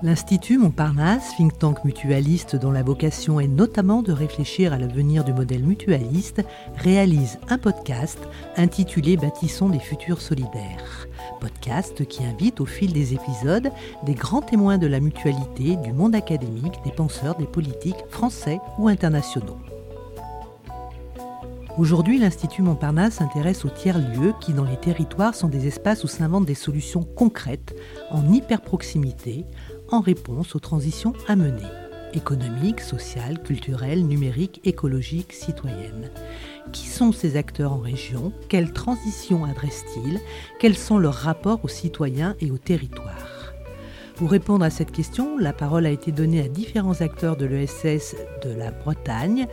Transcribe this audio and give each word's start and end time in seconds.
L'Institut 0.00 0.58
Montparnasse, 0.58 1.34
think 1.36 1.58
tank 1.58 1.84
mutualiste 1.84 2.54
dont 2.54 2.70
la 2.70 2.84
vocation 2.84 3.40
est 3.40 3.48
notamment 3.48 4.00
de 4.00 4.12
réfléchir 4.12 4.72
à 4.72 4.78
l'avenir 4.78 5.24
du 5.24 5.32
modèle 5.32 5.64
mutualiste, 5.64 6.44
réalise 6.76 7.40
un 7.48 7.58
podcast 7.58 8.20
intitulé 8.56 9.16
Bâtissons 9.16 9.68
des 9.68 9.80
futurs 9.80 10.20
solidaires. 10.20 11.08
Podcast 11.40 12.06
qui 12.06 12.24
invite 12.24 12.60
au 12.60 12.66
fil 12.66 12.92
des 12.92 13.12
épisodes 13.12 13.72
des 14.04 14.14
grands 14.14 14.42
témoins 14.42 14.78
de 14.78 14.86
la 14.86 15.00
mutualité, 15.00 15.74
du 15.74 15.92
monde 15.92 16.14
académique, 16.14 16.78
des 16.84 16.92
penseurs, 16.92 17.34
des 17.34 17.46
politiques 17.46 18.04
français 18.08 18.60
ou 18.78 18.86
internationaux. 18.86 19.58
Aujourd'hui, 21.78 22.18
l'Institut 22.18 22.62
Montparnasse 22.62 23.14
s'intéresse 23.14 23.64
aux 23.64 23.70
tiers-lieux 23.70 24.34
qui, 24.40 24.52
dans 24.52 24.64
les 24.64 24.76
territoires, 24.76 25.36
sont 25.36 25.46
des 25.46 25.68
espaces 25.68 26.02
où 26.02 26.08
s'inventent 26.08 26.44
des 26.44 26.56
solutions 26.56 27.04
concrètes, 27.04 27.76
en 28.10 28.32
hyper-proximité, 28.32 29.44
en 29.90 30.00
réponse 30.00 30.54
aux 30.54 30.60
transitions 30.60 31.12
à 31.26 31.36
mener 31.36 31.66
économiques, 32.14 32.80
sociales, 32.80 33.42
culturelles, 33.42 34.06
numériques, 34.06 34.60
écologiques, 34.64 35.32
citoyennes. 35.32 36.10
Qui 36.72 36.86
sont 36.86 37.12
ces 37.12 37.36
acteurs 37.36 37.72
en 37.72 37.78
région? 37.78 38.32
Quelles 38.48 38.72
transitions 38.72 39.44
adressent-ils? 39.44 40.20
Quels 40.58 40.76
sont 40.76 40.98
leurs 40.98 41.14
rapports 41.14 41.64
aux 41.64 41.68
citoyens 41.68 42.36
et 42.40 42.50
aux 42.50 42.58
territoires? 42.58 43.52
Pour 44.16 44.30
répondre 44.30 44.64
à 44.64 44.70
cette 44.70 44.90
question, 44.90 45.38
la 45.38 45.52
parole 45.52 45.86
a 45.86 45.90
été 45.90 46.10
donnée 46.10 46.40
à 46.40 46.48
différents 46.48 47.00
acteurs 47.00 47.36
de 47.36 47.46
l'ESS 47.46 48.16
de 48.44 48.50
la 48.50 48.72
Bretagne. 48.72 49.46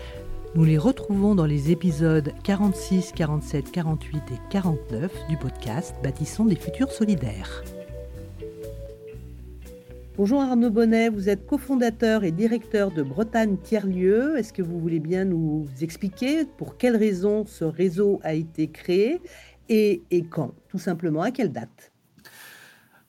Nous 0.56 0.64
les 0.64 0.78
retrouvons 0.78 1.36
dans 1.36 1.46
les 1.46 1.72
épisodes 1.72 2.34
46, 2.44 3.12
47, 3.16 3.72
48 3.72 4.18
et 4.32 4.40
49 4.50 5.12
du 5.30 5.38
podcast 5.38 5.96
Bâtissons 6.04 6.46
des 6.46 6.56
futurs 6.56 6.92
solidaires. 6.92 7.64
Bonjour 10.18 10.42
Arnaud 10.42 10.70
Bonnet, 10.70 11.10
vous 11.10 11.28
êtes 11.28 11.46
cofondateur 11.46 12.24
et 12.24 12.32
directeur 12.32 12.90
de 12.90 13.04
Bretagne 13.04 13.58
Tiers-Lieu. 13.58 14.38
Est-ce 14.38 14.54
que 14.54 14.62
vous 14.62 14.80
voulez 14.80 15.02
bien 15.02 15.26
nous 15.26 15.68
expliquer 15.82 16.46
pour 16.46 16.78
quelles 16.78 16.96
raisons 16.96 17.46
ce 17.46 17.66
réseau 17.66 18.22
a 18.24 18.34
été 18.34 18.70
créé 18.70 19.20
et, 19.68 20.04
quand? 20.30 20.54
Tout 20.70 20.78
simplement, 20.78 21.22
à 21.22 21.32
quelle 21.32 21.52
date? 21.52 21.92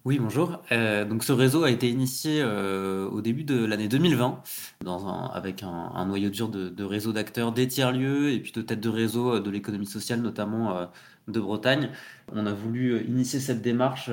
Oui, 0.04 0.18
bonjour. 0.18 0.60
Euh, 0.72 1.04
donc 1.04 1.22
ce 1.22 1.30
réseau 1.30 1.62
a 1.62 1.70
été 1.70 1.88
initié 1.88 2.40
euh, 2.42 3.08
au 3.08 3.20
début 3.20 3.44
de 3.44 3.64
l'année 3.64 3.86
2020 3.86 4.42
dans 4.84 5.30
avec 5.30 5.62
un, 5.62 6.06
noyau 6.06 6.30
dur 6.30 6.48
de, 6.48 6.68
de 6.68 6.84
réseau 6.84 7.12
d'acteurs 7.12 7.52
des 7.52 7.68
tiers-lieux 7.68 8.32
et 8.32 8.40
puis 8.40 8.50
de 8.50 8.62
tête 8.62 8.80
de 8.80 8.88
réseau 8.88 9.36
euh, 9.36 9.40
de 9.40 9.50
l'économie 9.50 9.86
sociale, 9.86 10.22
notamment 10.22 10.90
de 11.28 11.40
Bretagne. 11.40 11.90
On 12.32 12.46
a 12.46 12.52
voulu 12.52 13.04
initier 13.04 13.38
cette 13.38 13.62
démarche 13.62 14.10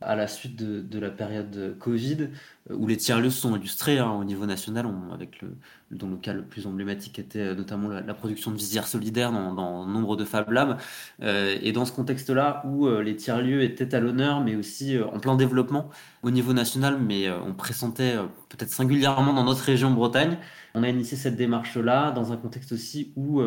à 0.00 0.14
la 0.14 0.28
suite 0.28 0.54
de, 0.56 0.98
la 0.98 1.10
période 1.10 1.76
Covid, 1.80 2.28
euh, 2.70 2.74
où 2.74 2.86
les 2.86 2.96
tiers-lieux 2.96 3.30
sont 3.30 3.56
illustrés 3.56 3.98
hein, 3.98 4.12
au 4.12 4.22
niveau 4.22 4.46
national, 4.46 4.86
avec 5.12 5.42
le, 5.42 5.56
dont 5.90 6.08
le 6.08 6.16
cas 6.16 6.32
le 6.32 6.42
plus 6.42 6.66
emblématique 6.66 7.18
était 7.18 7.40
euh, 7.40 7.54
notamment 7.56 7.88
la, 7.88 8.14
production 8.14 8.52
de 8.52 8.56
visières 8.56 8.86
solidaires 8.86 9.32
dans, 9.32 9.86
nombre 9.86 10.16
de 10.16 10.24
Fab 10.24 10.50
Labs. 10.50 10.78
Euh, 11.22 11.58
et 11.62 11.72
dans 11.72 11.84
ce 11.84 11.92
contexte-là, 11.92 12.62
où 12.64 12.88
les 12.88 13.16
tiers-lieux 13.16 13.62
étaient 13.62 13.94
à 13.94 14.00
l'honneur, 14.00 14.40
mais 14.40 14.54
aussi 14.54 14.96
en 14.98 15.18
plein 15.18 15.36
développement 15.36 15.88
au 16.22 16.30
niveau 16.30 16.52
national, 16.52 16.98
mais 17.00 17.30
on 17.30 17.54
pressentait 17.54 18.16
peut-être 18.48 18.70
singulièrement 18.70 19.32
dans 19.32 19.44
notre 19.44 19.62
région 19.62 19.90
Bretagne, 19.90 20.38
on 20.74 20.82
a 20.82 20.88
initié 20.88 21.16
cette 21.16 21.36
démarche-là 21.36 22.12
dans 22.12 22.32
un 22.32 22.36
contexte 22.36 22.72
aussi 22.72 23.12
où 23.16 23.40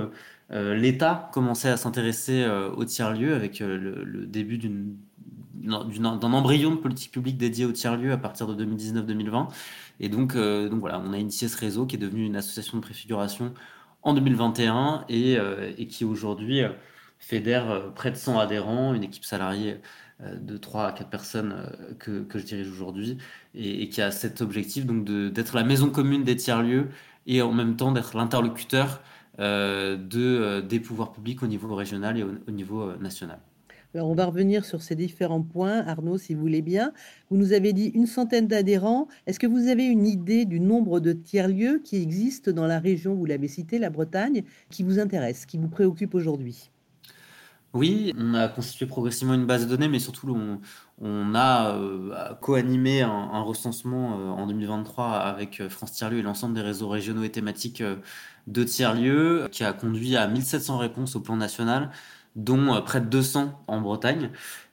l'État 0.50 1.30
commençait 1.34 1.70
à 1.70 1.78
s'intéresser 1.78 2.46
aux 2.76 2.86
tiers-lieux 2.86 3.36
avec 3.36 3.60
le 3.60 4.26
début 4.26 4.58
d'une 4.58 4.96
d'un 5.64 6.34
embryon 6.34 6.72
de 6.72 6.76
politique 6.78 7.12
publique 7.12 7.38
dédié 7.38 7.66
au 7.66 7.72
tiers-lieu 7.72 8.12
à 8.12 8.18
partir 8.18 8.48
de 8.48 8.66
2019-2020. 8.66 9.48
Et 10.00 10.10
donc, 10.10 10.36
euh, 10.36 10.70
donc 10.70 10.80
voilà, 10.80 11.02
on 11.06 11.14
a 11.14 11.18
initié 11.18 11.48
ce 11.48 11.58
réseau 11.58 11.86
qui 11.86 11.96
est 11.96 12.00
devenu 12.00 12.26
une 12.26 12.36
association 12.36 12.78
de 12.78 12.82
préfiguration 12.82 13.54
en 14.04 14.14
2021 14.14 15.06
et, 15.10 15.38
euh, 15.38 15.72
et 15.78 15.88
qui 15.88 16.06
aujourd'hui 16.06 16.62
euh, 16.62 16.70
fédère 17.20 17.94
près 17.96 18.12
de 18.12 18.16
100 18.16 18.40
adhérents, 18.40 18.94
une 18.94 19.04
équipe 19.04 19.26
salariée 19.26 19.80
de 20.20 20.58
3 20.58 20.88
à 20.88 20.92
4 20.92 21.10
personnes 21.10 21.56
que, 22.00 22.22
que 22.24 22.38
je 22.40 22.46
dirige 22.46 22.70
aujourd'hui 22.70 23.18
et, 23.56 23.90
qui 23.90 24.02
a 24.04 24.12
cet 24.12 24.42
objectif 24.42 24.86
donc 24.86 25.04
d'être 25.04 25.56
la 25.56 25.64
maison 25.64 25.90
commune 25.90 26.24
des 26.24 26.36
tiers-lieux 26.36 26.90
et 27.26 27.42
en 27.42 27.52
même 27.52 27.76
temps 27.76 27.92
d'être 27.92 28.16
l'interlocuteur 28.16 29.02
de, 29.40 30.62
des 30.62 30.80
pouvoirs 30.80 31.12
publics 31.12 31.42
au 31.42 31.48
niveau 31.48 31.74
régional 31.76 32.20
et 32.20 32.24
au 32.24 32.52
niveau 32.52 32.96
national. 32.98 33.40
On 33.94 34.16
va 34.16 34.26
revenir 34.26 34.64
sur 34.64 34.82
ces 34.82 34.96
différents 34.96 35.42
points. 35.42 35.86
Arnaud, 35.86 36.18
si 36.18 36.34
vous 36.34 36.42
voulez 36.42 36.62
bien. 36.62 36.94
Vous 37.30 37.38
nous 37.38 37.52
avez 37.52 37.74
dit 37.74 37.88
une 37.88 38.08
centaine 38.08 38.48
d'adhérents. 38.48 39.08
Est-ce 39.28 39.40
que 39.40 39.48
vous 39.48 39.68
avez 39.68 39.84
une 39.86 40.08
idée 40.08 40.46
du 40.46 40.62
nombre 40.62 41.02
de 41.02 41.12
tiers-lieux 41.12 41.82
qui 41.84 42.02
existent 42.02 42.52
dans 42.52 42.68
la 42.68 42.80
région, 42.80 43.16
vous 43.16 43.26
l'avez 43.26 43.50
cité, 43.50 43.80
la 43.80 43.90
Bretagne, 43.90 44.44
qui 44.70 44.84
vous 44.84 45.00
intéresse, 45.00 45.46
qui 45.46 45.58
vous 45.58 45.68
préoccupe 45.68 46.16
aujourd'hui? 46.16 46.70
Oui, 47.74 48.14
on 48.18 48.34
a 48.34 48.50
constitué 48.50 48.86
progressivement 48.86 49.34
une 49.34 49.46
base 49.46 49.66
de 49.66 49.70
données, 49.70 49.88
mais 49.88 50.00
surtout 50.00 50.38
on, 51.00 51.36
a 51.36 51.76
euh, 51.78 52.34
co-animé 52.42 53.02
un, 53.02 53.42
recensement 53.42 54.20
euh, 54.20 54.30
en 54.30 54.46
2023 54.46 55.06
avec 55.06 55.62
euh, 55.62 55.70
France 55.70 55.94
Tiers-Lieux 55.94 56.20
et 56.20 56.22
l'ensemble 56.22 56.54
des 56.54 56.62
réseaux 56.62 56.90
régionaux 56.90 57.24
et 57.24 57.32
thématiques 57.32 57.82
de 58.48 58.64
tiers-lieux, 58.64 59.48
qui 59.52 59.64
a 59.64 59.72
conduit 59.72 60.18
à 60.18 60.28
1700 60.28 60.78
réponses 60.80 61.16
au 61.16 61.22
plan 61.22 61.38
national 61.38 61.92
dont 62.36 62.74
euh, 62.74 62.82
près 62.82 63.02
de 63.02 63.06
200 63.06 63.64
en 63.68 63.82
Bretagne. 63.82 64.32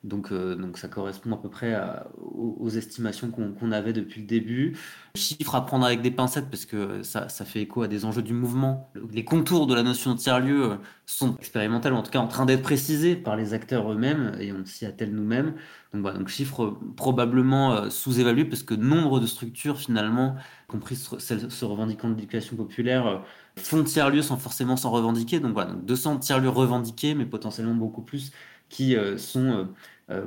Donc, 0.09 0.33
euh, 0.33 0.57
donc 0.57 0.79
ça 0.79 0.89
correspond 0.89 1.33
à 1.33 1.37
peu 1.37 1.49
près 1.49 1.77
aux, 2.19 2.69
estimations 2.69 3.31
qu'on 3.31 3.73
avait 3.73 3.93
depuis 3.93 4.23
le 4.23 4.27
début. 4.27 4.77
Chiffre 5.15 5.55
à 5.55 5.65
prendre 5.67 5.85
avec 5.85 6.03
des 6.03 6.11
pincettes 6.11 6.51
parce 6.51 6.65
que 6.65 7.03
ça, 7.03 7.29
ça, 7.29 7.45
fait 7.45 7.63
écho 7.63 7.83
à 7.83 7.89
des 7.89 8.05
enjeux 8.05 8.23
du 8.23 8.33
mouvement. 8.33 8.91
Les 9.13 9.25
contours 9.25 9.67
de 9.67 9.75
la 9.75 9.83
notion 9.83 10.15
de 10.15 10.19
tiers-lieu 10.19 10.73
euh, 10.73 10.77
sont 11.07 11.37
expérimentales, 11.37 11.93
en 11.93 12.03
tout 12.03 12.11
cas 12.11 12.21
en 12.21 12.29
train 12.29 12.47
d'être 12.47 12.63
précisés 12.63 13.17
par 13.17 13.37
les 13.37 13.55
acteurs 13.55 13.93
eux-mêmes 13.93 14.33
et 14.41 14.53
on 14.53 14.65
s'y 14.65 14.87
attelle 14.87 15.15
nous-mêmes. 15.15 15.55
Donc 15.93 16.03
voilà, 16.03 16.19
donc 16.19 16.29
chiffre 16.29 16.79
probablement 16.97 17.89
sous-évalué 17.91 18.45
parce 18.45 18.63
que 18.63 18.75
nombre 18.75 19.21
de 19.21 19.27
structures 19.27 19.79
finalement, 19.79 20.37
compris 20.67 20.97
celles 20.97 21.51
se 21.51 21.65
revendiquant 21.65 22.11
de 22.11 22.15
l'éducation 22.15 22.57
populaire, 22.57 23.23
font 23.57 23.83
tiers-lieux 23.83 24.23
sans 24.23 24.37
forcément 24.37 24.77
s'en 24.77 24.91
revendiquer. 24.91 25.41
Donc 25.41 25.55
voilà, 25.55 25.73
donc 25.73 25.87
200 25.87 26.19
tiers-lieux 26.19 26.51
revendiqués, 26.51 27.15
mais 27.15 27.25
potentiellement 27.25 27.75
beaucoup 27.75 28.03
plus 28.03 28.33
qui 28.69 28.97
euh, 28.97 29.17
sont 29.19 29.41
euh, 29.41 29.65
euh, 29.65 29.65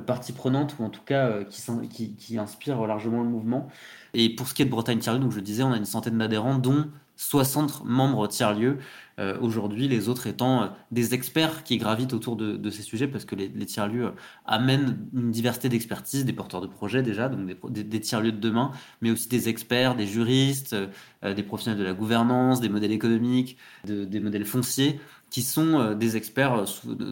partie 0.06 0.32
prenante 0.32 0.76
ou 0.78 0.84
en 0.84 0.90
tout 0.90 1.02
cas 1.04 1.42
qui, 1.44 2.14
qui, 2.14 2.38
inspirent 2.38 2.86
largement 2.86 3.22
le 3.22 3.28
mouvement. 3.28 3.68
Et 4.14 4.34
pour 4.34 4.46
ce 4.46 4.54
qui 4.54 4.62
est 4.62 4.64
de 4.64 4.70
Bretagne 4.70 4.98
tiers-lieu, 4.98 5.20
donc 5.20 5.32
je 5.32 5.40
disais, 5.40 5.62
on 5.62 5.72
a 5.72 5.76
une 5.76 5.84
centaine 5.84 6.18
d'adhérents, 6.18 6.56
dont 6.56 6.86
60 7.16 7.84
membres 7.84 8.26
tiers-lieux 8.26 8.78
euh, 9.18 9.38
aujourd'hui, 9.40 9.88
les 9.88 10.08
autres 10.08 10.26
étant 10.26 10.62
euh, 10.62 10.66
des 10.90 11.14
experts 11.14 11.64
qui 11.64 11.76
gravitent 11.76 12.14
autour 12.14 12.36
de, 12.36 12.70
ces 12.70 12.82
sujets 12.82 13.06
parce 13.06 13.24
que 13.24 13.34
les, 13.34 13.66
tiers-lieux 13.66 14.06
euh, 14.06 14.10
amènent 14.46 15.06
une 15.14 15.30
diversité 15.30 15.68
d'expertise, 15.68 16.24
des 16.24 16.32
porteurs 16.32 16.60
de 16.60 16.66
projets 16.66 17.02
déjà, 17.02 17.28
donc 17.28 17.46
des, 17.70 18.00
tiers-lieux 18.00 18.32
de 18.32 18.40
demain, 18.40 18.70
mais 19.00 19.10
aussi 19.10 19.28
des 19.28 19.48
experts, 19.48 19.94
des 19.94 20.06
juristes, 20.06 20.74
des 21.22 21.42
professionnels 21.42 21.78
de 21.78 21.84
la 21.84 21.92
gouvernance, 21.92 22.60
des 22.60 22.68
modèles 22.68 22.92
économiques, 22.92 23.56
des 23.84 24.20
modèles 24.20 24.44
fonciers 24.44 25.00
qui 25.30 25.42
sont 25.42 25.94
des 25.94 26.16
experts 26.16 26.64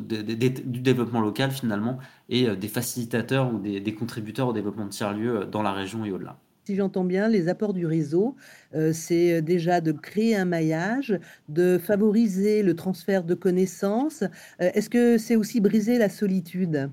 du 0.02 0.80
développement 0.80 1.20
local 1.20 1.50
finalement 1.50 1.98
et 2.28 2.54
des 2.56 2.68
facilitateurs 2.68 3.52
ou 3.52 3.58
des, 3.58 3.94
contributeurs 3.94 4.48
au 4.48 4.52
développement 4.52 4.86
de 4.86 4.90
tiers-lieux 4.90 5.46
dans 5.50 5.62
la 5.62 5.72
région 5.72 6.04
et 6.04 6.12
au-delà 6.12 6.38
si 6.70 6.76
j'entends 6.76 7.02
bien, 7.02 7.26
les 7.26 7.48
apports 7.48 7.74
du 7.74 7.84
réseau, 7.84 8.36
euh, 8.76 8.92
c'est 8.92 9.38
euh, 9.38 9.40
déjà 9.40 9.80
de 9.80 9.90
créer 9.90 10.36
un 10.36 10.44
maillage, 10.44 11.18
de 11.48 11.78
favoriser 11.78 12.62
le 12.62 12.76
transfert 12.76 13.24
de 13.24 13.34
connaissances. 13.34 14.22
Euh, 14.22 14.70
est-ce 14.72 14.88
que 14.88 15.18
c'est 15.18 15.34
aussi 15.34 15.60
briser 15.60 15.98
la 15.98 16.08
solitude? 16.08 16.88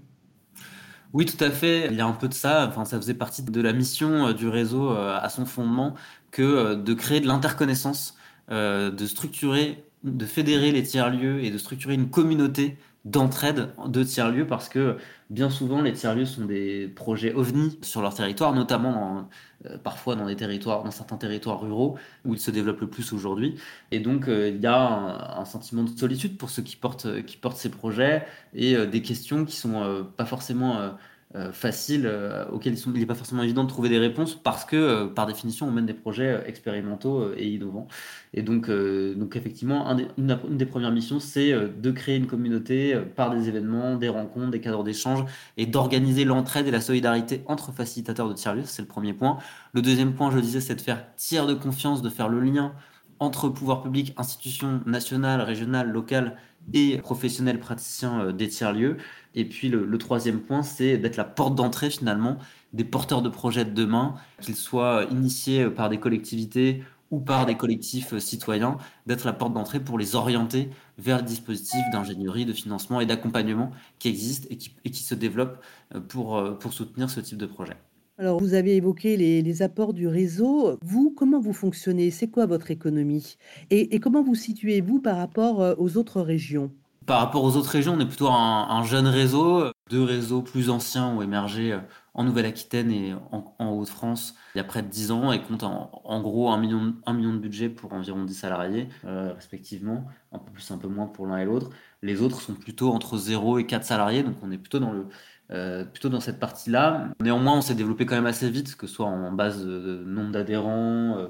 Oui, 1.14 1.26
tout 1.26 1.42
à 1.44 1.52
fait. 1.52 1.90
Il 1.92 1.96
y 1.96 2.02
a 2.02 2.08
un 2.08 2.12
peu 2.12 2.28
de 2.28 2.34
ça. 2.34 2.66
Enfin, 2.68 2.86
ça 2.86 2.98
faisait 2.98 3.14
partie 3.14 3.44
de 3.44 3.62
la 3.62 3.72
mission 3.72 4.34
du 4.34 4.48
réseau 4.48 4.90
à 4.90 5.30
son 5.30 5.46
fondement 5.46 5.94
que 6.32 6.74
de 6.74 6.94
créer 6.96 7.22
de 7.22 7.28
l'interconnaissance, 7.28 8.18
de 8.50 9.06
structurer, 9.06 9.86
de 10.04 10.26
fédérer 10.26 10.72
les 10.72 10.84
tiers-lieux 10.84 11.44
et 11.44 11.50
de 11.50 11.58
structurer 11.58 11.94
une 11.94 12.10
communauté 12.10 12.78
d'entraide 13.06 13.70
de 13.88 14.04
tiers-lieux 14.04 14.48
parce 14.48 14.70
que 14.70 14.98
bien 15.30 15.50
souvent 15.50 15.82
les 15.82 15.94
tiers-lieux 15.94 16.26
sont 16.26 16.46
des 16.46 16.88
projets 16.88 17.34
ovnis 17.34 17.80
sur 17.82 18.02
leur 18.02 18.14
territoire, 18.14 18.54
notamment 18.54 19.30
euh, 19.66 19.78
parfois 19.78 20.16
dans 20.16 20.26
des 20.26 20.36
territoires, 20.36 20.84
dans 20.84 20.92
certains 20.92 21.18
territoires 21.18 21.62
ruraux 21.62 21.98
où 22.26 22.34
ils 22.34 22.40
se 22.40 22.52
développent 22.52 22.82
le 22.82 22.90
plus 22.90 23.14
aujourd'hui. 23.14 23.56
Et 23.92 24.00
donc 24.00 24.28
euh, 24.28 24.50
il 24.50 24.62
y 24.62 24.68
a 24.68 25.40
un, 25.40 25.46
sentiment 25.46 25.84
de 25.84 25.98
solitude 25.98 26.38
pour 26.38 26.50
ceux 26.50 26.64
qui 26.64 26.76
portent, 26.76 27.24
qui 27.24 27.38
portent 27.38 27.58
ces 27.58 27.70
projets 27.70 28.26
et 28.54 28.76
euh, 28.76 28.86
des 28.86 29.02
questions 29.02 29.46
qui 29.46 29.56
sont 29.56 30.06
pas 30.18 30.26
forcément 30.26 30.92
euh, 31.36 31.52
faciles 31.52 32.06
euh, 32.06 32.46
auxquels 32.54 32.78
il 32.80 32.94
n'est 32.94 33.06
pas 33.06 33.14
forcément 33.14 33.44
évident 33.44 33.66
de 33.66 33.70
trouver 33.70 33.90
des 33.90 33.98
réponses 33.98 34.34
parce 34.34 34.64
que, 34.64 34.78
euh, 34.78 35.08
par 35.08 35.26
définition, 35.26 35.68
on 35.68 35.72
mène 35.72 35.86
des 35.86 35.94
projets 35.94 36.42
expérimentaux 36.48 37.34
et 37.36 37.50
innovants. 37.50 37.90
Et 38.34 38.44
donc, 38.44 38.70
donc 38.70 39.36
effectivement, 39.36 39.94
une, 40.18 40.40
des 40.58 40.66
premières 40.66 40.92
missions, 40.92 41.20
c'est 41.20 41.52
de 41.52 41.92
créer 41.92 42.16
une 42.16 42.28
communauté 42.28 42.98
par 43.16 43.36
des 43.36 43.50
événements, 43.50 43.96
des 43.98 44.10
rencontres, 44.10 44.52
des 44.52 44.62
cadres 44.62 44.84
d'échange 44.84 45.26
et 45.58 45.66
d'organiser 45.66 46.24
l'entraide 46.24 46.68
et 46.68 46.72
la 46.72 46.82
solidarité 46.82 47.42
entre 47.48 47.74
facilitateurs 47.74 48.30
de 48.30 48.34
tiers-lieux. 48.34 48.64
C'est 48.66 48.82
le 48.82 48.88
premier 48.88 49.14
point. 49.14 49.38
Le 49.74 49.82
deuxième 49.82 50.14
point, 50.14 50.32
je 50.32 50.40
disais, 50.40 50.62
c'est 50.62 50.76
de 50.76 50.82
faire 50.82 51.14
tiers 51.18 51.46
de 51.46 51.54
confiance, 51.54 52.02
de 52.02 52.10
faire 52.10 52.30
le 52.30 52.40
lien 52.40 52.74
entre 53.20 53.50
pouvoir 53.50 53.82
public, 53.82 54.14
institutions 54.18 54.82
nationales, 54.86 55.42
régionales, 55.42 55.90
locales 55.90 56.38
et 56.74 56.98
professionnels 56.98 57.60
praticiens 57.60 58.32
des 58.32 58.48
tiers-lieux. 58.48 58.98
Et 59.36 59.46
puis 59.46 59.70
le, 59.70 59.98
troisième 59.98 60.42
point, 60.42 60.64
c'est 60.64 60.98
d'être 60.98 61.18
la 61.18 61.24
porte 61.24 61.56
d'entrée 61.56 61.90
finalement 61.90 62.38
des 62.74 62.84
porteurs 62.84 63.22
de 63.22 63.30
projets 63.30 63.66
de 63.66 63.72
demain, 63.72 64.16
qu'ils 64.42 64.56
soient 64.56 65.06
initiés 65.12 65.70
par 65.70 65.90
des 65.90 66.00
collectivités 66.00 66.84
ou 67.10 67.20
par 67.20 67.46
des 67.46 67.56
collectifs 67.56 68.18
citoyens, 68.18 68.78
d'être 69.06 69.26
la 69.26 69.34
porte 69.34 69.54
d'entrée 69.54 69.80
pour 69.80 69.98
les 69.98 70.16
orienter 70.16 70.70
vers 70.98 71.18
le 71.18 71.24
dispositif 71.24 71.80
d'ingénierie, 71.94 72.46
de 72.46 72.54
financement 72.54 73.00
et 73.00 73.06
d'accompagnement 73.06 73.72
qui 74.00 74.10
existent 74.10 74.48
et 74.52 74.58
qui, 74.58 75.04
se 75.04 75.16
développent 75.16 75.64
pour, 76.10 76.58
pour 76.60 76.74
soutenir 76.74 77.10
ce 77.10 77.22
type 77.22 77.38
de 77.38 77.46
projet. 77.46 77.78
Alors, 78.20 78.40
vous 78.40 78.56
avez 78.56 78.76
évoqué 78.76 79.16
les, 79.16 79.62
apports 79.62 79.94
du 79.94 80.08
réseau. 80.08 80.80
Vous, 80.82 81.14
comment 81.16 81.40
vous 81.40 81.54
fonctionnez? 81.54 82.10
C'est 82.10 82.30
quoi 82.30 82.48
votre 82.48 82.72
économie? 82.72 83.38
Et, 83.70 84.00
comment 84.00 84.24
vous 84.24 84.34
situez-vous 84.34 85.00
par 85.00 85.18
rapport 85.18 85.76
aux 85.78 85.98
autres 85.98 86.22
régions? 86.22 86.72
Par 87.06 87.20
rapport 87.20 87.44
aux 87.44 87.56
autres 87.56 87.70
régions, 87.70 87.94
on 87.94 88.00
est 88.00 88.08
plutôt 88.08 88.30
un, 88.30 88.84
jeune 88.84 89.08
réseau. 89.08 89.66
Deux 89.92 90.04
réseaux 90.04 90.42
plus 90.42 90.72
anciens 90.72 91.08
ont 91.08 91.22
émergé 91.22 91.74
euh, 91.74 91.80
en 92.16 92.24
Nouvelle-Aquitaine 92.24 92.92
et 92.92 93.14
en, 93.32 93.70
Haute-France 93.70 94.36
il 94.54 94.58
y 94.58 94.62
a 94.62 94.64
près 94.64 94.82
de 94.82 94.88
10 94.88 95.12
ans 95.12 95.32
et 95.32 95.42
comptent 95.42 95.64
en, 95.64 96.22
gros 96.22 96.50
un 96.50 96.58
million, 96.58 96.96
million 97.08 97.32
de 97.32 97.38
budget 97.38 97.70
pour 97.70 97.94
environ 97.94 98.26
10 98.26 98.34
salariés, 98.34 98.90
euh, 99.06 99.32
respectivement, 99.34 100.06
un 100.32 100.40
peu 100.40 100.52
plus, 100.52 100.72
un 100.72 100.78
peu 100.78 100.88
moins 100.88 101.06
pour 101.06 101.28
l'un 101.28 101.38
et 101.38 101.46
l'autre. 101.46 101.70
Les 102.02 102.22
autres 102.22 102.42
sont 102.42 102.56
plutôt 102.56 102.92
entre 102.92 103.18
0 103.18 103.60
et 103.60 103.68
4 103.68 103.86
salariés, 103.86 104.24
donc 104.24 104.36
on 104.42 104.52
est 104.52 104.58
plutôt 104.58 104.80
dans 104.80 104.92
le, 104.92 105.06
euh, 105.50 105.86
plutôt 105.86 106.10
dans 106.10 106.20
cette 106.20 106.40
partie-là. 106.40 107.08
Néanmoins, 107.22 107.58
on 107.58 107.62
s'est 107.62 107.76
développé 107.76 108.06
quand 108.06 108.16
même 108.16 108.26
assez 108.26 108.50
vite, 108.50 108.76
que 108.76 108.86
ce 108.86 108.96
soit 108.96 109.06
en 109.06 109.32
base 109.32 109.66
de 109.66 110.04
nombre 110.06 110.32
d'adhérents, 110.32 111.18
euh, 111.18 111.28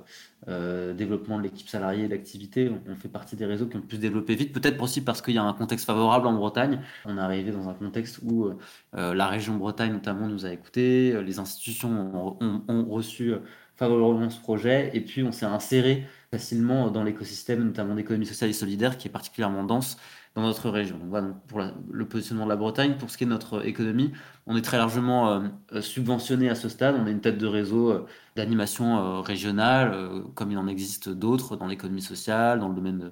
euh, 0.47 0.93
développement 0.93 1.37
de 1.37 1.43
l'équipe 1.43 1.69
salariée 1.69 2.07
d'activité. 2.07 2.71
On, 2.89 2.95
fait 2.95 3.09
partie 3.09 3.35
des 3.35 3.45
réseaux 3.45 3.67
qui 3.67 3.77
ont 3.77 3.81
pu 3.81 3.97
se 3.97 4.01
développer 4.01 4.33
vite, 4.33 4.53
peut-être 4.53 4.81
aussi 4.81 5.01
parce 5.01 5.21
qu'il 5.21 5.35
y 5.35 5.37
a 5.37 5.43
un 5.43 5.53
contexte 5.53 5.85
favorable 5.85 6.25
en 6.25 6.33
Bretagne. 6.33 6.81
On 7.05 7.15
est 7.17 7.21
arrivé 7.21 7.51
dans 7.51 7.69
un 7.69 7.73
contexte 7.73 8.19
où 8.23 8.49
la 8.93 9.27
région 9.27 9.55
Bretagne 9.55 9.93
notamment 9.93 10.27
nous 10.27 10.45
a 10.47 10.51
écoutés, 10.51 11.21
les 11.21 11.37
institutions 11.37 12.37
ont, 12.41 12.85
reçu 12.85 13.33
favorablement 13.75 14.31
ce 14.31 14.39
projet, 14.39 14.89
et 14.95 15.01
puis 15.01 15.21
on 15.21 15.31
s'est 15.31 15.45
inséré 15.45 16.07
facilement 16.31 16.89
dans 16.89 17.03
l'écosystème, 17.03 17.63
notamment 17.63 17.93
d'économie 17.93 18.25
sociale 18.25 18.49
et 18.49 18.53
solidaire, 18.53 18.97
qui 18.97 19.07
est 19.07 19.11
particulièrement 19.11 19.63
dense 19.63 19.97
dans 20.37 20.43
notre 20.43 20.69
région. 20.69 20.99
voilà 21.09 21.29
pour 21.47 21.63
le 21.91 22.05
positionnement 22.07 22.45
de 22.45 22.49
la 22.49 22.55
Bretagne. 22.55 22.95
Pour 22.99 23.09
ce 23.09 23.17
qui 23.17 23.23
est 23.23 23.25
de 23.25 23.31
notre 23.31 23.65
économie, 23.65 24.11
on 24.45 24.55
est 24.55 24.61
très 24.61 24.77
largement 24.77 25.31
euh, 25.31 25.39
euh, 25.73 25.81
subventionné 25.81 26.47
à 26.47 26.53
ce 26.53 26.69
stade. 26.69 26.95
On 26.95 27.07
est 27.07 27.11
une 27.11 27.21
tête 27.21 27.39
de 27.39 27.47
réseau 27.47 27.89
euh, 27.89 28.05
d'animation 28.35 29.23
régionale, 29.23 30.21
comme 30.35 30.51
il 30.51 30.59
en 30.59 30.67
existe 30.67 31.09
d'autres 31.09 31.55
dans 31.57 31.65
l'économie 31.65 32.03
sociale, 32.03 32.59
dans 32.59 32.69
le 32.69 32.75
domaine 32.75 33.11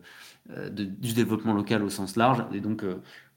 du 0.70 1.14
développement 1.14 1.54
local 1.54 1.82
au 1.82 1.90
sens 1.90 2.16
large. 2.16 2.46
Et 2.54 2.60
donc, 2.60 2.86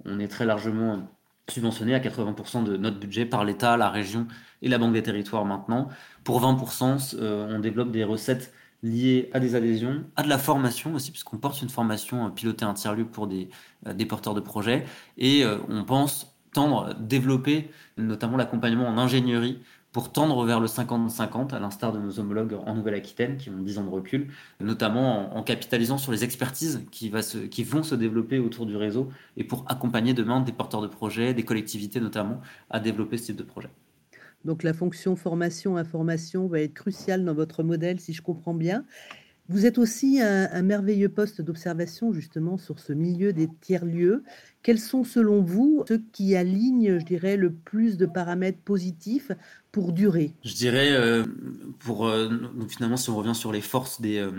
on 0.04 0.20
est 0.20 0.28
très 0.28 0.44
largement 0.44 1.08
subventionné 1.48 1.94
à 1.94 1.98
80% 1.98 2.64
de 2.64 2.76
notre 2.76 3.00
budget 3.00 3.24
par 3.24 3.46
l'État, 3.46 3.78
la 3.78 3.88
région 3.88 4.26
et 4.60 4.68
la 4.68 4.76
Banque 4.76 4.92
des 4.92 5.02
territoires 5.02 5.46
maintenant. 5.46 5.88
Pour 6.24 6.42
20%, 6.42 7.16
on 7.22 7.58
développe 7.58 7.90
des 7.90 8.04
recettes 8.04 8.52
liées 8.82 9.30
à 9.32 9.40
des 9.40 9.54
adhésions, 9.54 10.04
à 10.16 10.22
de 10.22 10.28
la 10.28 10.38
formation 10.38 10.94
aussi, 10.94 11.10
puisqu'on 11.10 11.38
porte 11.38 11.62
une 11.62 11.68
formation 11.68 12.26
euh, 12.26 12.30
pilotée 12.30 12.64
un 12.64 12.74
tiers-lieu 12.74 13.04
pour 13.04 13.26
des, 13.26 13.48
euh, 13.86 13.92
des, 13.92 14.06
porteurs 14.06 14.34
de 14.34 14.40
projets. 14.40 14.84
Et 15.16 15.44
euh, 15.44 15.58
on 15.68 15.84
pense 15.84 16.34
tendre, 16.52 16.94
développer 16.98 17.70
notamment 17.96 18.36
l'accompagnement 18.36 18.86
en 18.88 18.98
ingénierie 18.98 19.58
pour 19.92 20.12
tendre 20.12 20.44
vers 20.44 20.60
le 20.60 20.66
50-50, 20.66 21.54
à 21.54 21.58
l'instar 21.58 21.92
de 21.92 21.98
nos 21.98 22.20
homologues 22.20 22.54
en 22.66 22.74
Nouvelle-Aquitaine 22.74 23.36
qui 23.36 23.50
ont 23.50 23.58
10 23.58 23.78
ans 23.78 23.84
de 23.84 23.90
recul, 23.90 24.28
notamment 24.60 25.36
en, 25.36 25.42
capitalisant 25.42 25.98
sur 25.98 26.12
les 26.12 26.24
expertises 26.24 26.84
qui, 26.92 27.10
qui 27.50 27.64
vont 27.64 27.82
se 27.82 27.94
développer 27.94 28.38
autour 28.38 28.66
du 28.66 28.76
réseau 28.76 29.08
et 29.36 29.44
pour 29.44 29.64
accompagner 29.66 30.12
demain 30.14 30.40
des 30.40 30.52
porteurs 30.52 30.82
de 30.82 30.86
projets, 30.88 31.32
des 31.34 31.44
collectivités 31.44 32.00
notamment, 32.00 32.40
à 32.70 32.80
développer 32.80 33.16
ce 33.16 33.26
type 33.26 33.36
de 33.36 33.42
projet. 33.42 33.70
Donc 34.44 34.62
la 34.62 34.72
fonction 34.72 35.16
formation-information 35.16 36.46
va 36.46 36.60
être 36.60 36.74
cruciale 36.74 37.24
dans 37.24 37.34
votre 37.34 37.62
modèle, 37.62 38.00
si 38.00 38.12
je 38.12 38.22
comprends 38.22 38.54
bien. 38.54 38.84
Vous 39.50 39.64
êtes 39.64 39.78
aussi 39.78 40.20
un, 40.20 40.60
merveilleux 40.60 41.08
poste 41.08 41.40
d'observation 41.40 42.12
justement 42.12 42.58
sur 42.58 42.78
ce 42.78 42.92
milieu 42.92 43.32
des 43.32 43.48
tiers-lieux. 43.62 44.22
Quels 44.62 44.78
sont 44.78 45.04
selon 45.04 45.40
vous 45.40 45.84
ceux 45.88 46.02
qui 46.12 46.36
alignent, 46.36 46.98
je 46.98 47.04
dirais, 47.04 47.38
le 47.38 47.50
plus 47.50 47.96
de 47.96 48.04
paramètres 48.04 48.60
positifs 48.60 49.32
pour 49.72 49.92
durer? 49.94 50.34
Je 50.44 50.52
dirais, 50.52 50.92
euh, 50.92 51.24
pour 51.78 52.06
euh, 52.06 52.28
finalement, 52.68 52.98
si 52.98 53.08
on 53.08 53.16
revient 53.16 53.34
sur 53.34 53.50
les 53.50 53.62
forces, 53.62 54.02
des, 54.02 54.18
euh, 54.18 54.32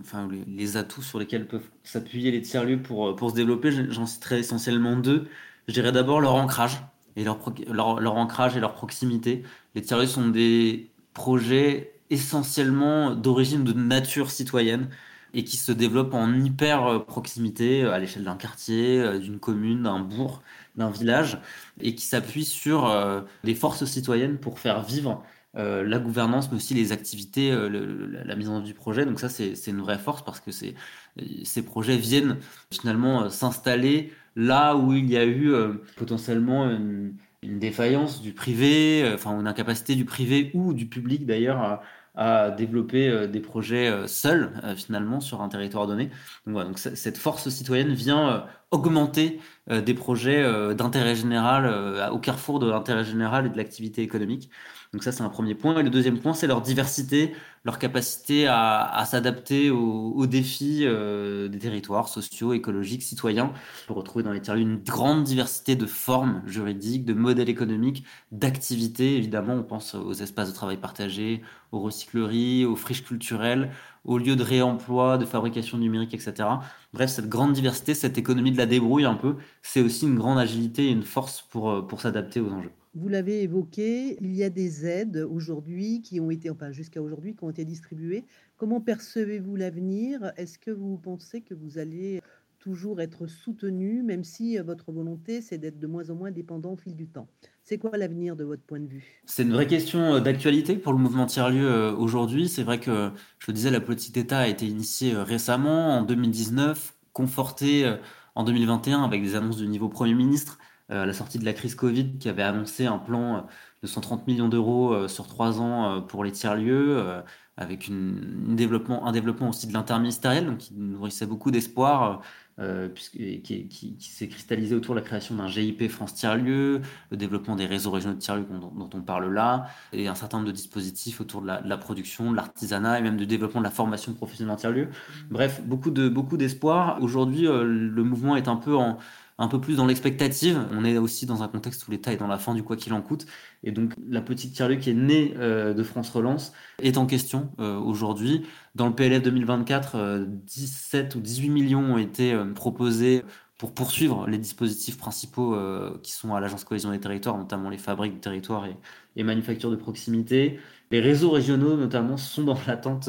enfin, 0.00 0.28
les, 0.46 0.76
atouts 0.76 1.02
sur 1.02 1.18
lesquels 1.18 1.48
peuvent 1.48 1.68
s'appuyer 1.82 2.30
les 2.30 2.40
tiers-lieux 2.40 2.80
pour, 2.80 3.16
pour 3.16 3.30
se 3.30 3.34
développer, 3.34 3.72
j'en 3.90 4.06
citerai 4.06 4.38
essentiellement 4.38 4.96
deux. 4.96 5.26
Je 5.66 5.72
dirais 5.72 5.90
d'abord 5.90 6.20
leur 6.20 6.36
ancrage 6.36 6.80
et 7.16 7.24
leur, 7.24 7.38
leur, 7.68 8.16
ancrage 8.16 8.56
et 8.56 8.60
leur 8.60 8.74
proximité. 8.74 9.42
Les 9.74 9.82
tiers 9.82 10.08
sont 10.08 10.28
des 10.28 10.90
projets 11.12 11.94
essentiellement 12.10 13.14
d'origine 13.14 13.64
de 13.64 13.72
nature 13.72 14.30
citoyenne 14.30 14.88
et 15.34 15.44
qui 15.44 15.56
se 15.56 15.72
développent 15.72 16.14
en 16.14 16.32
hyper 16.32 17.04
proximité 17.06 17.82
euh, 17.82 17.92
à 17.92 17.98
l'échelle 17.98 18.24
d'un 18.24 18.36
quartier, 18.36 19.00
euh, 19.00 19.18
d'une 19.18 19.38
commune, 19.38 19.82
d'un 19.82 19.98
bourg, 19.98 20.42
d'un 20.76 20.90
village, 20.90 21.38
et 21.80 21.94
qui 21.94 22.06
s'appuient 22.06 22.44
sur 22.44 22.86
euh, 22.86 23.20
des 23.42 23.54
forces 23.54 23.84
citoyennes 23.84 24.38
pour 24.38 24.58
faire 24.58 24.82
vivre 24.82 25.22
la 25.56 26.00
gouvernance, 26.00 26.50
mais 26.50 26.56
aussi 26.56 26.74
les 26.74 26.90
activités, 26.90 27.52
la 27.52 28.34
mise 28.34 28.48
en 28.48 28.56
œuvre 28.56 28.64
du 28.64 28.74
projet. 28.74 29.06
Donc 29.06 29.20
ça, 29.20 29.28
c'est 29.28 29.68
une 29.68 29.82
vraie 29.82 30.00
force 30.00 30.24
parce 30.24 30.40
que 30.40 30.50
ces 30.50 31.62
projets 31.62 31.96
viennent 31.96 32.38
finalement 32.72 33.30
s'installer 33.30 34.12
là 34.36 34.76
où 34.76 34.92
il 34.92 35.10
y 35.10 35.16
a 35.16 35.24
eu 35.24 35.52
euh, 35.52 35.74
potentiellement 35.96 36.68
une, 36.70 37.16
défaillance 37.42 38.22
du 38.22 38.32
privé, 38.32 39.02
euh, 39.04 39.14
enfin 39.14 39.38
une 39.38 39.46
incapacité 39.46 39.94
du 39.94 40.06
privé 40.06 40.50
ou 40.54 40.72
du 40.72 40.86
public 40.86 41.26
d'ailleurs 41.26 41.80
à, 42.16 42.50
développer 42.52 43.08
euh, 43.08 43.26
des 43.26 43.40
projets 43.40 44.06
seuls 44.06 44.52
finalement 44.76 45.20
sur 45.20 45.42
un 45.42 45.48
territoire 45.48 45.86
donné. 45.86 46.10
Donc, 46.46 46.78
cette 46.78 47.18
force 47.18 47.48
citoyenne 47.48 47.92
vient 47.92 48.46
augmenter 48.70 49.40
des 49.68 49.94
projets 49.94 50.74
d'intérêt 50.74 51.16
général 51.16 52.10
au 52.12 52.18
carrefour 52.18 52.60
de 52.60 52.70
l'intérêt 52.70 53.04
général 53.04 53.46
et 53.46 53.48
de 53.48 53.56
l'activité 53.56 54.02
économique. 54.02 54.48
Donc 54.94 55.02
ça, 55.02 55.10
c'est 55.10 55.24
un 55.24 55.28
premier 55.28 55.56
point. 55.56 55.76
Et 55.76 55.82
le 55.82 55.90
deuxième 55.90 56.20
point, 56.20 56.34
c'est 56.34 56.46
leur 56.46 56.60
diversité, 56.60 57.34
leur 57.64 57.80
capacité 57.80 58.46
à, 58.46 59.04
s'adapter 59.10 59.68
aux, 59.68 60.26
défis 60.26 60.82
euh, 60.84 61.48
des 61.48 61.58
territoires 61.58 62.08
sociaux, 62.08 62.52
écologiques, 62.52 63.02
citoyens. 63.02 63.52
On 63.82 63.86
peut 63.88 63.98
retrouver 63.98 64.22
dans 64.22 64.30
les 64.30 64.40
tiers 64.40 64.54
une 64.54 64.76
grande 64.76 65.24
diversité 65.24 65.74
de 65.74 65.84
formes 65.84 66.42
juridiques, 66.46 67.04
de 67.04 67.12
modèles 67.12 67.48
économiques, 67.48 68.04
d'activités. 68.30 69.16
Évidemment, 69.16 69.54
on 69.54 69.64
pense 69.64 69.96
aux 69.96 70.12
espaces 70.12 70.50
de 70.50 70.54
travail 70.54 70.76
partagés, 70.76 71.42
aux 71.72 71.80
recycleries, 71.80 72.64
aux 72.64 72.76
friches 72.76 73.02
culturelles, 73.04 73.72
aux 74.04 74.18
lieux 74.18 74.36
de 74.36 74.42
réemploi, 74.42 75.18
de 75.18 75.24
fabrication 75.24 75.78
numérique, 75.78 76.14
etc. 76.14 76.48
Bref, 76.92 77.10
cette 77.10 77.28
grande 77.28 77.52
diversité, 77.52 77.94
cette 77.94 78.18
économie 78.18 78.52
de 78.52 78.58
la 78.58 78.66
débrouille 78.66 79.04
un 79.04 79.14
peu, 79.14 79.36
c'est 79.62 79.80
aussi 79.80 80.06
une 80.06 80.16
grande 80.16 80.38
agilité 80.38 80.86
et 80.86 80.90
une 80.90 81.02
force 81.02 81.42
pour, 81.42 81.70
euh, 81.70 81.82
pour 81.82 82.00
s'adapter 82.00 82.40
aux 82.40 82.50
enjeux. 82.50 82.72
Vous 82.96 83.08
l'avez 83.08 83.42
évoqué, 83.42 84.16
il 84.20 84.36
y 84.36 84.44
a 84.44 84.50
des 84.50 84.86
aides 84.86 85.26
aujourd'hui 85.28 86.00
qui 86.00 86.20
ont 86.20 86.30
été, 86.30 86.48
enfin 86.48 86.70
jusqu'à 86.70 87.02
aujourd'hui, 87.02 87.34
qui 87.34 87.42
ont 87.42 87.50
été 87.50 87.64
distribuées. 87.64 88.24
Comment 88.56 88.80
percevez-vous 88.80 89.56
l'avenir? 89.56 90.32
Est-ce 90.36 90.60
que 90.60 90.70
vous 90.70 90.96
pensez 90.96 91.40
que 91.40 91.54
vous 91.54 91.78
allez 91.78 92.20
toujours 92.64 93.02
être 93.02 93.26
soutenu, 93.26 94.02
même 94.02 94.24
si 94.24 94.58
euh, 94.58 94.62
votre 94.62 94.90
volonté, 94.90 95.42
c'est 95.42 95.58
d'être 95.58 95.78
de 95.78 95.86
moins 95.86 96.08
en 96.08 96.14
moins 96.14 96.30
dépendant 96.30 96.72
au 96.72 96.76
fil 96.76 96.96
du 96.96 97.06
temps 97.06 97.28
C'est 97.62 97.76
quoi 97.76 97.98
l'avenir 97.98 98.36
de 98.36 98.44
votre 98.44 98.62
point 98.62 98.80
de 98.80 98.86
vue? 98.86 99.22
C'est 99.26 99.42
une 99.42 99.52
vraie 99.52 99.66
question 99.66 100.14
euh, 100.14 100.20
d'actualité 100.20 100.76
pour 100.76 100.94
le 100.94 100.98
mouvement 100.98 101.26
tiers-lieu 101.26 101.68
euh, 101.68 101.94
aujourd'hui. 101.94 102.48
C'est 102.48 102.62
vrai 102.62 102.80
que, 102.80 103.10
je 103.38 103.46
le 103.48 103.52
disais, 103.52 103.70
la 103.70 103.82
politique 103.82 104.14
d'État 104.14 104.38
a 104.38 104.48
été 104.48 104.66
initiée 104.66 105.14
récemment, 105.14 105.98
en 105.98 106.02
2019, 106.04 106.94
confortée 107.12 107.94
en 108.34 108.44
2021 108.44 109.04
avec 109.04 109.22
des 109.22 109.34
annonces 109.36 109.58
du 109.58 109.68
niveau 109.68 109.90
Premier 109.90 110.14
ministre 110.14 110.58
à 110.88 111.04
la 111.06 111.12
sortie 111.12 111.38
de 111.38 111.44
la 111.44 111.52
crise 111.52 111.74
Covid, 111.74 112.16
qui 112.18 112.28
avait 112.28 112.42
annoncé 112.42 112.86
un 112.86 112.98
plan 112.98 113.46
de 113.84 113.88
130 113.88 114.26
millions 114.26 114.48
d'euros 114.48 115.06
sur 115.08 115.26
trois 115.26 115.60
ans 115.60 116.00
pour 116.00 116.24
les 116.24 116.32
tiers-lieux, 116.32 117.22
avec 117.56 117.86
une, 117.86 118.56
développement, 118.56 119.06
un 119.06 119.12
développement 119.12 119.50
aussi 119.50 119.66
de 119.66 119.74
l'interministériel, 119.74 120.56
qui 120.56 120.74
nourrissait 120.74 121.26
beaucoup 121.26 121.50
d'espoir 121.50 122.22
euh, 122.60 122.88
qui, 122.90 123.42
qui, 123.42 123.96
s'est 123.98 124.28
cristallisé 124.28 124.76
autour 124.76 124.94
de 124.94 125.00
la 125.00 125.04
création 125.04 125.34
d'un 125.34 125.48
GIP 125.48 125.88
France 125.88 126.14
Tiers-Lieu, 126.14 126.82
le 127.10 127.16
développement 127.16 127.56
des 127.56 127.66
réseaux 127.66 127.90
régionaux 127.90 128.14
de 128.14 128.20
tiers-lieu 128.20 128.46
dont, 128.48 128.90
on 128.94 129.00
parle 129.02 129.32
là, 129.34 129.66
et 129.92 130.06
un 130.06 130.14
certain 130.14 130.36
nombre 130.36 130.46
de 130.46 130.54
dispositifs 130.54 131.20
autour 131.20 131.42
de 131.42 131.48
la, 131.48 131.76
production, 131.76 132.30
de 132.30 132.36
l'artisanat 132.36 133.00
et 133.00 133.02
même 133.02 133.16
du 133.16 133.26
développement 133.26 133.60
de 133.60 133.64
la 133.64 133.72
formation 133.72 134.12
professionnelle 134.12 134.54
en 134.54 134.56
tiers-lieu. 134.56 134.84
Mmh. 134.84 135.32
Bref, 135.32 135.62
beaucoup 135.64 135.90
de 135.90 136.08
beaucoup 136.08 136.36
d'espoir. 136.36 137.02
Aujourd'hui, 137.02 137.48
euh, 137.48 137.64
le 137.64 138.04
mouvement 138.04 138.36
est 138.36 138.46
un 138.46 138.56
peu 138.56 138.76
en 138.76 138.98
un 139.38 139.48
peu 139.48 139.60
plus 139.60 139.76
dans 139.76 139.86
l'expectative. 139.86 140.66
On 140.72 140.84
est 140.84 140.98
aussi 140.98 141.26
dans 141.26 141.42
un 141.42 141.48
contexte 141.48 141.86
où 141.88 141.90
l'État 141.90 142.12
est 142.12 142.16
dans 142.16 142.26
la 142.26 142.38
fin 142.38 142.54
du 142.54 142.62
quoi 142.62 142.76
qu'il 142.76 142.92
en 142.92 143.02
coûte. 143.02 143.26
Et 143.62 143.72
donc 143.72 143.92
la 144.08 144.20
petite 144.20 144.54
tiers 144.54 144.78
qui 144.78 144.90
est 144.90 144.94
née 144.94 145.34
euh, 145.38 145.74
de 145.74 145.82
France 145.82 146.10
Relance 146.10 146.52
est 146.80 146.98
en 146.98 147.06
question 147.06 147.50
euh, 147.58 147.76
aujourd'hui. 147.78 148.46
Dans 148.74 148.86
le 148.86 148.94
PLF 148.94 149.22
2024, 149.22 150.26
17 150.28 151.14
ou 151.16 151.20
18 151.20 151.48
millions 151.50 151.94
ont 151.94 151.98
été 151.98 152.32
euh, 152.32 152.44
proposés 152.52 153.24
pour 153.58 153.72
poursuivre 153.72 154.26
les 154.26 154.38
dispositifs 154.38 154.98
principaux 154.98 155.56
qui 156.02 156.10
sont 156.10 156.34
à 156.34 156.40
l'Agence 156.40 156.64
Cohésion 156.64 156.90
des 156.90 156.98
Territoires, 156.98 157.38
notamment 157.38 157.70
les 157.70 157.78
fabriques 157.78 158.16
de 158.16 158.18
territoire 158.18 158.66
et, 158.66 158.76
et 159.14 159.22
manufactures 159.22 159.70
de 159.70 159.76
proximité. 159.76 160.58
Les 160.90 161.00
réseaux 161.00 161.30
régionaux, 161.30 161.76
notamment, 161.76 162.16
sont 162.16 162.42
dans 162.42 162.58
l'attente 162.66 163.08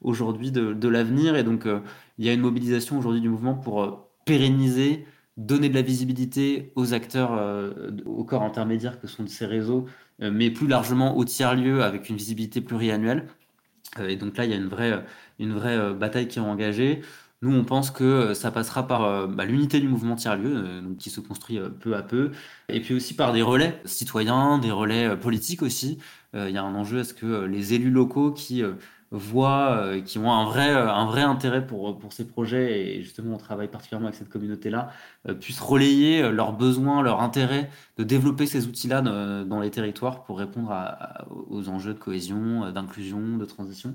aujourd'hui 0.00 0.50
de 0.50 0.88
l'avenir. 0.88 1.36
Et 1.36 1.44
donc, 1.44 1.68
il 2.18 2.24
y 2.24 2.30
a 2.30 2.32
une 2.32 2.40
mobilisation 2.40 2.98
aujourd'hui 2.98 3.20
du 3.20 3.28
mouvement 3.28 3.54
pour 3.54 4.08
pérenniser 4.24 5.04
donner 5.36 5.68
de 5.68 5.74
la 5.74 5.82
visibilité 5.82 6.72
aux 6.76 6.94
acteurs, 6.94 7.32
euh, 7.34 7.90
au 8.06 8.24
corps 8.24 8.42
intermédiaire 8.42 9.00
que 9.00 9.06
sont 9.06 9.26
ces 9.26 9.46
réseaux, 9.46 9.86
euh, 10.22 10.30
mais 10.32 10.50
plus 10.50 10.68
largement 10.68 11.16
aux 11.16 11.24
tiers-lieux 11.24 11.82
avec 11.82 12.08
une 12.08 12.16
visibilité 12.16 12.60
pluriannuelle. 12.60 13.26
Euh, 13.98 14.08
et 14.08 14.16
donc 14.16 14.36
là, 14.36 14.44
il 14.44 14.50
y 14.50 14.54
a 14.54 14.56
une 14.56 14.68
vraie, 14.68 15.04
une 15.38 15.52
vraie 15.52 15.94
bataille 15.94 16.28
qui 16.28 16.38
est 16.38 16.42
engagée. 16.42 17.02
Nous, 17.42 17.54
on 17.54 17.64
pense 17.64 17.90
que 17.90 18.32
ça 18.32 18.50
passera 18.50 18.86
par 18.86 19.28
bah, 19.28 19.44
l'unité 19.44 19.80
du 19.80 19.88
mouvement 19.88 20.14
tiers-lieu, 20.16 20.82
qui 20.98 21.10
se 21.10 21.20
construit 21.20 21.58
peu 21.80 21.94
à 21.94 22.02
peu, 22.02 22.30
et 22.70 22.80
puis 22.80 22.94
aussi 22.94 23.14
par 23.14 23.34
des 23.34 23.42
relais 23.42 23.82
citoyens, 23.84 24.58
des 24.58 24.70
relais 24.70 25.14
politiques 25.18 25.62
aussi. 25.62 25.98
Il 26.32 26.50
y 26.50 26.56
a 26.56 26.62
un 26.62 26.74
enjeu 26.74 27.00
à 27.00 27.04
ce 27.04 27.12
que 27.12 27.44
les 27.44 27.74
élus 27.74 27.90
locaux 27.90 28.32
qui 28.32 28.62
voient, 29.14 29.76
euh, 29.76 30.00
qui 30.00 30.18
ont 30.18 30.32
un 30.32 30.44
vrai, 30.44 30.70
euh, 30.70 30.92
un 30.92 31.06
vrai 31.06 31.22
intérêt 31.22 31.66
pour, 31.66 31.98
pour 31.98 32.12
ces 32.12 32.26
projets, 32.26 32.96
et 32.96 33.02
justement 33.02 33.34
on 33.34 33.38
travaille 33.38 33.68
particulièrement 33.68 34.08
avec 34.08 34.18
cette 34.18 34.28
communauté-là, 34.28 34.90
euh, 35.28 35.34
puissent 35.34 35.60
relayer 35.60 36.30
leurs 36.30 36.52
besoins, 36.52 37.02
leur 37.02 37.20
intérêt 37.20 37.70
de 37.96 38.04
développer 38.04 38.46
ces 38.46 38.66
outils-là 38.66 39.02
dans, 39.02 39.60
les 39.60 39.70
territoires 39.70 40.24
pour 40.24 40.38
répondre 40.38 40.74
aux 41.48 41.68
enjeux 41.68 41.94
de 41.94 41.98
cohésion, 41.98 42.70
d'inclusion, 42.72 43.36
de 43.38 43.44
transition. 43.44 43.94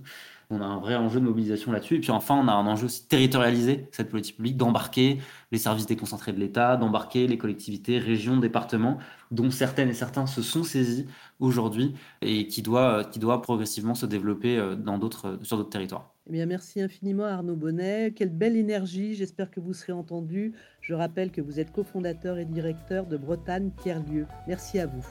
On 0.52 0.62
a 0.62 0.66
un 0.66 0.80
vrai 0.80 0.96
enjeu 0.96 1.20
de 1.20 1.26
mobilisation 1.26 1.72
là-dessus. 1.72 1.96
Et 1.96 2.00
puis 2.00 2.12
enfin, 2.12 2.36
on 2.36 2.48
a 2.48 2.54
un 2.54 2.66
enjeu 2.66 2.86
aussi 2.86 3.08
territorialisé, 3.08 3.88
cette 3.92 4.10
politique 4.10 4.38
publique, 4.38 4.58
d'embarquer 4.58 5.20
les 5.52 5.60
services 5.60 5.86
déconcentrés 5.86 6.34
de 6.34 6.40
l'État, 6.40 6.76
d'embarquer 6.76 7.28
les 7.28 7.38
collectivités, 7.38 8.00
régions, 8.00 8.38
départements, 8.38 8.98
dont 9.30 9.52
certaines 9.52 9.90
et 9.90 9.94
certains 9.94 10.26
se 10.26 10.42
sont 10.42 10.64
saisis 10.64 11.06
aujourd'hui 11.40 11.94
et 12.22 12.48
qui 12.48 12.64
doit, 12.64 13.04
qui 13.04 13.20
doit 13.20 13.42
progressivement 13.42 13.94
se 13.94 14.08
développer 14.08 14.58
euh, 14.58 14.76
dans 14.76 14.98
d'autres, 14.98 15.38
sur 15.44 15.58
d'autres 15.58 15.70
territoires. 15.70 16.14
Eh 16.30 16.34
bien, 16.34 16.46
merci 16.46 16.82
infiniment 16.82 17.26
Arnaud 17.26 17.56
Bonnet. 17.56 18.14
Quelle 18.16 18.30
belle 18.30 18.56
énergie. 18.56 19.16
J'espère 19.16 19.50
que 19.52 19.60
vous 19.60 19.74
serez 19.74 19.94
entendu. 19.94 20.54
Je 20.82 20.94
rappelle 20.94 21.32
que 21.32 21.42
vous 21.42 21.60
êtes 21.60 21.72
cofondateur 21.72 22.38
et 22.38 22.46
directeur 22.46 23.06
de 23.06 23.18
Bretagne 23.18 23.72
Tiers-Lieu. 23.82 24.26
Merci 24.48 24.80
à 24.80 24.88
vous. 24.88 25.06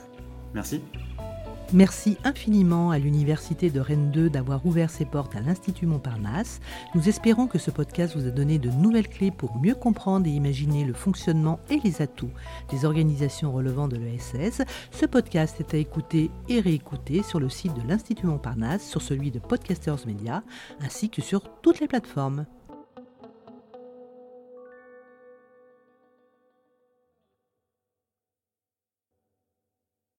Merci. 0.53 0.81
Merci 1.71 2.17
infiniment 2.23 2.89
à 2.89 2.97
l'Université 2.97 3.69
de 3.69 3.79
Rennes 3.79 4.09
2 4.09 4.31
d'avoir 4.31 4.65
ouvert 4.65 4.89
ses 4.89 5.05
portes 5.05 5.35
à 5.35 5.39
l'Institut 5.39 5.85
Montparnasse. 5.85 6.61
Nous 6.95 7.07
espérons 7.07 7.45
que 7.45 7.59
ce 7.59 7.69
podcast 7.69 8.17
vous 8.17 8.25
a 8.25 8.31
donné 8.31 8.57
de 8.57 8.71
nouvelles 8.71 9.07
clés 9.07 9.29
pour 9.29 9.55
mieux 9.55 9.75
comprendre 9.75 10.25
et 10.25 10.31
imaginer 10.31 10.83
le 10.83 10.93
fonctionnement 10.93 11.59
et 11.69 11.79
les 11.83 12.01
atouts 12.01 12.31
des 12.71 12.85
organisations 12.85 13.51
relevant 13.51 13.87
de 13.87 13.97
l'ESS. 13.97 14.63
Ce 14.89 15.05
podcast 15.05 15.57
est 15.59 15.75
à 15.75 15.77
écouter 15.77 16.31
et 16.47 16.59
réécouter 16.59 17.21
sur 17.21 17.39
le 17.39 17.49
site 17.49 17.75
de 17.75 17.87
l'Institut 17.87 18.25
Montparnasse, 18.25 18.89
sur 18.89 19.03
celui 19.03 19.29
de 19.29 19.37
Podcasters 19.37 20.07
Media, 20.07 20.41
ainsi 20.81 21.11
que 21.11 21.21
sur 21.21 21.51
toutes 21.61 21.79
les 21.81 21.87
plateformes. 21.87 22.47